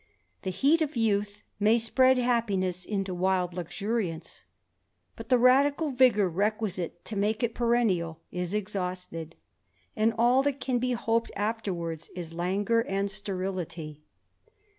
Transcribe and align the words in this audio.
The 0.41 0.49
heat 0.49 0.81
of 0.81 0.95
youth 0.95 1.43
may 1.59 1.77
spread 1.77 2.17
happiness 2.17 2.87
into 2.87 3.13
wild 3.13 3.53
luxuriance; 3.53 4.45
but 5.15 5.29
the 5.29 5.37
radical 5.37 5.91
vigour 5.91 6.27
requisite 6.27 7.05
to 7.05 7.15
make 7.15 7.43
it 7.43 7.53
perennial 7.53 8.19
is 8.31 8.55
exhausted, 8.55 9.35
and 9.95 10.11
all 10.17 10.41
that 10.41 10.59
can 10.59 10.79
be 10.79 10.93
hoped 10.93 11.29
afterwards 11.35 12.09
is 12.15 12.33
languor 12.33 12.83
and 12.87 13.11
sterility. 13.11 14.01